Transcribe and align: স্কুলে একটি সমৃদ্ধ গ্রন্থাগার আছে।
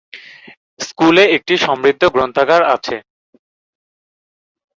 স্কুলে 0.79 1.23
একটি 1.35 1.53
সমৃদ্ধ 1.57 2.03
গ্রন্থাগার 2.13 2.61
আছে। 2.75 2.95